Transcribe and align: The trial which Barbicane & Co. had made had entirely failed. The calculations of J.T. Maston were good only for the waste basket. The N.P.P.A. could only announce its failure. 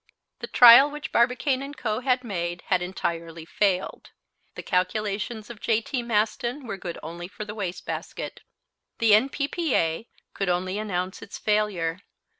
The 0.39 0.47
trial 0.47 0.89
which 0.89 1.11
Barbicane 1.11 1.73
& 1.73 1.73
Co. 1.75 1.99
had 1.99 2.23
made 2.23 2.63
had 2.69 2.81
entirely 2.81 3.45
failed. 3.45 4.09
The 4.55 4.63
calculations 4.63 5.51
of 5.51 5.61
J.T. 5.61 6.01
Maston 6.01 6.65
were 6.65 6.75
good 6.75 6.97
only 7.03 7.27
for 7.27 7.45
the 7.45 7.53
waste 7.53 7.85
basket. 7.85 8.41
The 8.97 9.13
N.P.P.A. 9.13 10.07
could 10.33 10.49
only 10.49 10.79
announce 10.79 11.21
its 11.21 11.37
failure. 11.37 11.99